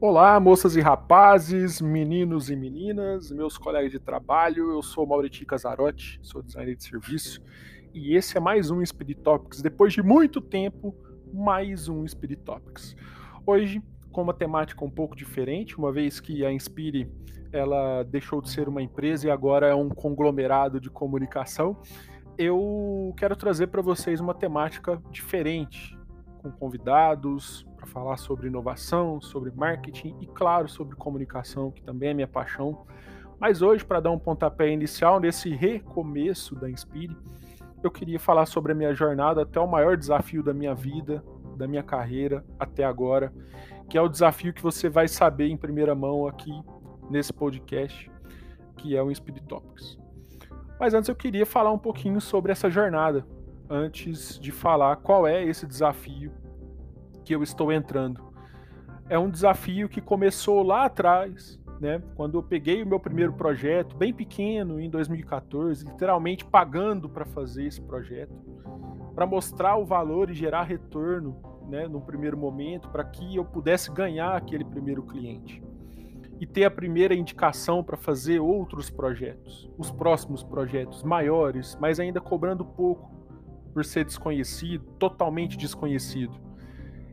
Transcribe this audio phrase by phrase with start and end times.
[0.00, 4.70] Olá, moças e rapazes, meninos e meninas, meus colegas de trabalho.
[4.70, 7.42] Eu sou Mauriti Casarotti, sou designer de serviço
[7.92, 9.60] e esse é mais um Spirit Topics.
[9.60, 10.94] Depois de muito tempo,
[11.34, 12.94] mais um Spirit Topics.
[13.44, 13.82] Hoje,
[14.12, 17.10] com uma temática um pouco diferente, uma vez que a Inspire
[17.52, 21.76] ela deixou de ser uma empresa e agora é um conglomerado de comunicação,
[22.38, 25.98] eu quero trazer para vocês uma temática diferente,
[26.40, 32.14] com convidados, para falar sobre inovação, sobre marketing e, claro, sobre comunicação, que também é
[32.14, 32.84] minha paixão.
[33.38, 37.16] Mas hoje, para dar um pontapé inicial nesse recomeço da Inspire,
[37.82, 41.22] eu queria falar sobre a minha jornada até o maior desafio da minha vida,
[41.56, 43.32] da minha carreira até agora,
[43.88, 46.52] que é o desafio que você vai saber em primeira mão aqui
[47.08, 48.10] nesse podcast,
[48.76, 49.96] que é o Inspire Topics.
[50.80, 53.24] Mas antes eu queria falar um pouquinho sobre essa jornada,
[53.70, 56.32] antes de falar qual é esse desafio
[57.28, 58.32] que eu estou entrando.
[59.06, 62.02] É um desafio que começou lá atrás, né?
[62.16, 67.66] Quando eu peguei o meu primeiro projeto, bem pequeno, em 2014, literalmente pagando para fazer
[67.66, 68.32] esse projeto,
[69.14, 71.36] para mostrar o valor e gerar retorno,
[71.68, 75.62] né, no primeiro momento, para que eu pudesse ganhar aquele primeiro cliente
[76.40, 82.22] e ter a primeira indicação para fazer outros projetos, os próximos projetos maiores, mas ainda
[82.22, 83.12] cobrando pouco
[83.74, 86.47] por ser desconhecido, totalmente desconhecido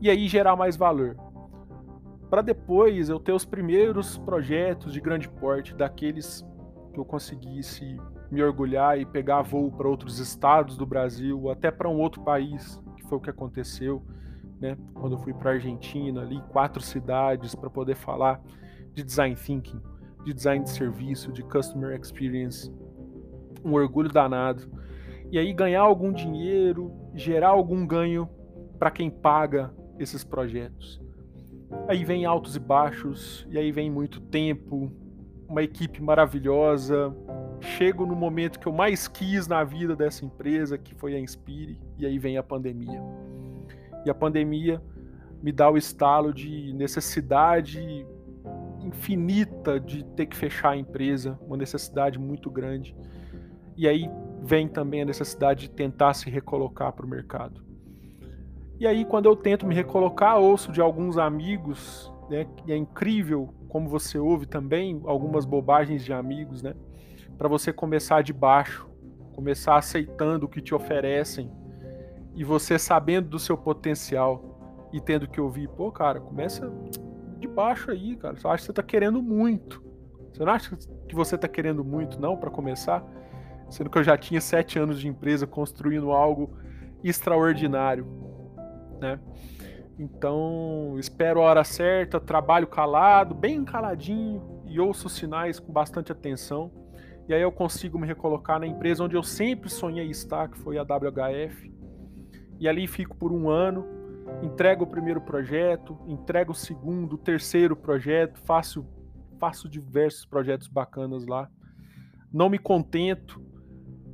[0.00, 1.16] e aí gerar mais valor.
[2.30, 6.46] Para depois eu ter os primeiros projetos de grande porte, daqueles
[6.92, 11.88] que eu conseguisse me orgulhar e pegar voo para outros estados do Brasil, até para
[11.88, 14.02] um outro país, que foi o que aconteceu,
[14.60, 14.76] né?
[14.94, 18.40] Quando eu fui para Argentina, ali quatro cidades para poder falar
[18.94, 19.80] de design thinking,
[20.24, 22.72] de design de serviço, de customer experience,
[23.64, 24.70] um orgulho danado.
[25.32, 28.28] E aí ganhar algum dinheiro, gerar algum ganho
[28.78, 31.00] para quem paga esses projetos.
[31.88, 34.90] Aí vem altos e baixos, e aí vem muito tempo,
[35.48, 37.14] uma equipe maravilhosa.
[37.60, 41.78] Chego no momento que eu mais quis na vida dessa empresa, que foi a Inspire,
[41.98, 43.00] e aí vem a pandemia.
[44.04, 44.82] E a pandemia
[45.42, 48.06] me dá o estalo de necessidade
[48.82, 52.96] infinita de ter que fechar a empresa, uma necessidade muito grande.
[53.76, 54.10] E aí
[54.42, 57.69] vem também a necessidade de tentar se recolocar para o mercado.
[58.80, 62.46] E aí, quando eu tento me recolocar, ouço de alguns amigos, né?
[62.66, 66.72] E é incrível como você ouve também algumas bobagens de amigos, né?
[67.36, 68.88] Para você começar de baixo,
[69.34, 71.52] começar aceitando o que te oferecem
[72.34, 76.72] e você sabendo do seu potencial e tendo que ouvir, pô, cara, começa
[77.38, 78.34] de baixo aí, cara.
[78.34, 79.84] Você acha que você tá querendo muito.
[80.32, 80.74] Você não acha
[81.06, 83.04] que você tá querendo muito, não, para começar?
[83.68, 86.56] Sendo que eu já tinha sete anos de empresa construindo algo
[87.04, 88.19] extraordinário
[89.00, 89.18] né?
[89.98, 96.10] Então, espero a hora certa, trabalho calado, bem caladinho e ouço os sinais com bastante
[96.10, 96.70] atenção.
[97.28, 100.78] E aí eu consigo me recolocar na empresa onde eu sempre sonhei estar, que foi
[100.78, 101.70] a WHF.
[102.58, 103.86] E ali fico por um ano,
[104.42, 108.86] entrego o primeiro projeto, entrego o segundo, o terceiro projeto, faço,
[109.38, 111.50] faço diversos projetos bacanas lá.
[112.32, 113.40] Não me contento,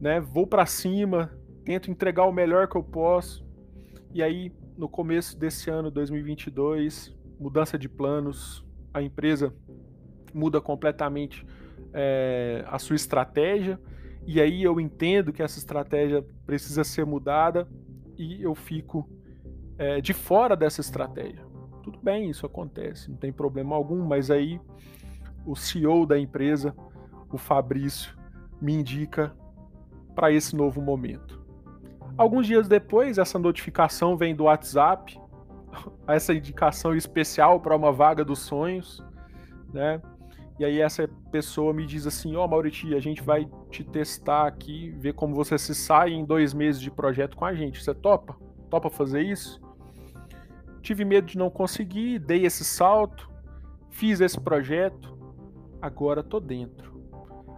[0.00, 0.20] né?
[0.20, 1.30] Vou para cima,
[1.64, 3.45] tento entregar o melhor que eu posso.
[4.16, 9.52] E aí no começo desse ano, 2022, mudança de planos, a empresa
[10.32, 11.46] muda completamente
[11.92, 13.78] é, a sua estratégia,
[14.26, 17.68] e aí eu entendo que essa estratégia precisa ser mudada
[18.16, 19.06] e eu fico
[19.76, 21.44] é, de fora dessa estratégia.
[21.82, 24.58] Tudo bem, isso acontece, não tem problema algum, mas aí
[25.44, 26.74] o CEO da empresa,
[27.30, 28.16] o Fabrício,
[28.62, 29.36] me indica
[30.14, 31.45] para esse novo momento.
[32.16, 35.20] Alguns dias depois, essa notificação vem do WhatsApp,
[36.08, 39.04] essa indicação especial para uma vaga dos sonhos,
[39.72, 40.00] né?
[40.58, 44.46] E aí essa pessoa me diz assim, ó oh, Mauriti, a gente vai te testar
[44.46, 47.82] aqui, ver como você se sai em dois meses de projeto com a gente.
[47.82, 48.34] Você topa?
[48.70, 49.60] Topa fazer isso?
[50.80, 53.30] Tive medo de não conseguir, dei esse salto,
[53.90, 55.18] fiz esse projeto,
[55.82, 56.95] agora tô dentro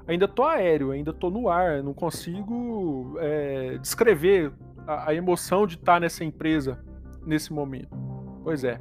[0.09, 4.53] ainda tô aéreo, ainda tô no ar, não consigo é, descrever
[4.87, 6.83] a, a, emoção de estar nessa empresa
[7.25, 7.95] nesse momento.
[8.43, 8.81] Pois é.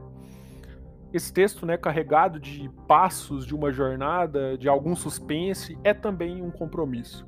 [1.14, 6.52] Esse texto, né, carregado de passos de uma jornada, de algum suspense, é também um
[6.52, 7.26] compromisso.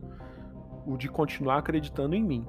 [0.86, 2.48] O de continuar acreditando em mim,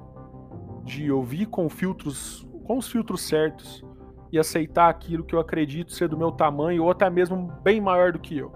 [0.83, 3.83] de ouvir com filtros, com os filtros certos
[4.31, 8.13] e aceitar aquilo que eu acredito ser do meu tamanho ou até mesmo bem maior
[8.13, 8.51] do que eu.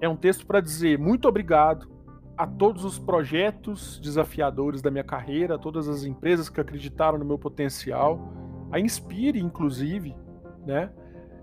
[0.00, 1.95] É um texto para dizer muito obrigado,
[2.36, 7.24] a todos os projetos desafiadores da minha carreira, a todas as empresas que acreditaram no
[7.24, 8.32] meu potencial,
[8.70, 10.14] a Inspire, inclusive,
[10.66, 10.90] né?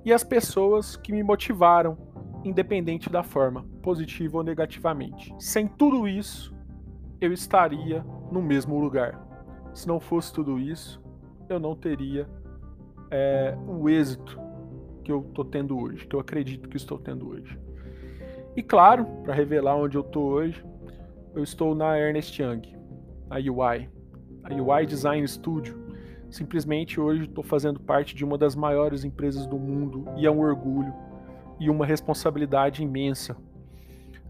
[0.05, 1.97] e as pessoas que me motivaram,
[2.43, 5.33] independente da forma, positiva ou negativamente.
[5.39, 6.53] Sem tudo isso,
[7.21, 9.19] eu estaria no mesmo lugar.
[9.73, 11.01] Se não fosse tudo isso,
[11.49, 12.27] eu não teria
[13.09, 14.39] é, o êxito
[15.03, 17.57] que eu estou tendo hoje, que eu acredito que estou tendo hoje.
[18.55, 20.63] E claro, para revelar onde eu estou hoje,
[21.35, 22.61] eu estou na Ernest Young,
[23.29, 23.89] a UI,
[24.43, 25.81] a UI Design Studio.
[26.29, 30.39] Simplesmente hoje estou fazendo parte de uma das maiores empresas do mundo e é um
[30.39, 30.93] orgulho
[31.59, 33.35] e uma responsabilidade imensa.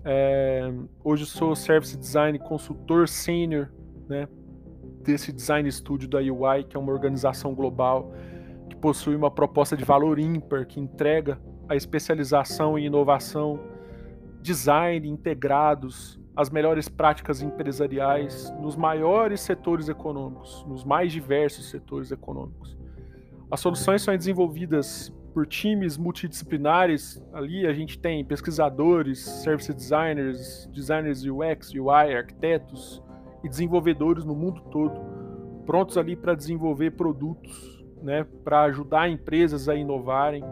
[0.05, 0.71] É,
[1.03, 3.69] hoje sou Service Design Consultor Senior
[4.07, 4.27] né,
[5.01, 8.13] desse Design Studio da UI, que é uma organização global
[8.69, 13.59] que possui uma proposta de valor ímpar, que entrega a especialização em inovação,
[14.41, 22.75] design integrados, as melhores práticas empresariais nos maiores setores econômicos, nos mais diversos setores econômicos.
[23.51, 27.24] As soluções são desenvolvidas por times multidisciplinares.
[27.33, 33.01] Ali a gente tem pesquisadores, service designers, designers UX, UI, arquitetos
[33.44, 35.00] e desenvolvedores no mundo todo,
[35.65, 40.44] prontos ali para desenvolver produtos, né, para ajudar empresas a inovarem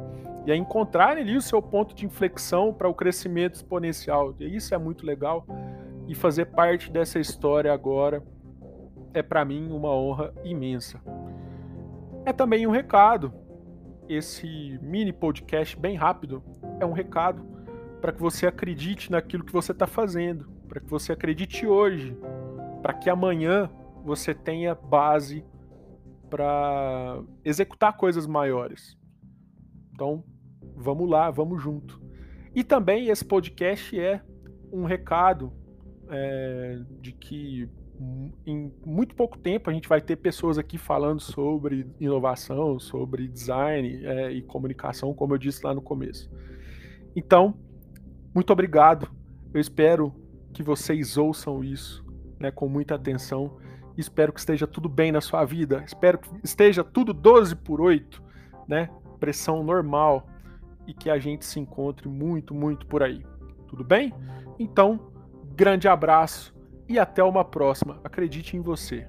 [0.46, 4.34] e a encontrarem ali o seu ponto de inflexão para o crescimento exponencial.
[4.40, 5.46] E isso é muito legal
[6.12, 8.22] e fazer parte dessa história agora
[9.14, 11.02] é para mim uma honra imensa.
[12.26, 13.34] É também um recado.
[14.10, 16.44] Esse mini podcast bem rápido
[16.82, 17.46] é um recado
[18.02, 22.14] para que você acredite naquilo que você está fazendo, para que você acredite hoje,
[22.82, 23.70] para que amanhã
[24.04, 25.46] você tenha base
[26.30, 28.98] para executar coisas maiores.
[29.94, 30.26] Então,
[30.76, 32.02] vamos lá, vamos junto.
[32.54, 34.22] E também esse podcast é
[34.74, 35.61] um recado
[36.12, 37.70] é, de que
[38.46, 44.06] em muito pouco tempo a gente vai ter pessoas aqui falando sobre inovação, sobre design
[44.06, 46.30] é, e comunicação, como eu disse lá no começo.
[47.16, 47.56] Então,
[48.34, 49.10] muito obrigado.
[49.54, 50.14] Eu espero
[50.54, 52.04] que vocês ouçam isso
[52.40, 53.58] né, com muita atenção.
[53.98, 55.84] Espero que esteja tudo bem na sua vida.
[55.86, 58.24] Espero que esteja tudo 12 por 8,
[58.68, 58.90] né?
[59.20, 60.28] Pressão normal
[60.88, 63.24] e que a gente se encontre muito, muito por aí.
[63.68, 64.14] Tudo bem?
[64.58, 65.11] Então,
[65.56, 66.54] grande abraço
[66.88, 68.00] e até uma próxima.
[68.04, 69.08] Acredite em você.